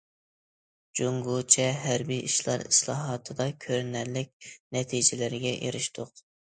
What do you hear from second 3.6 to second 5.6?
كۆرۈنەرلىك نەتىجىلەرگە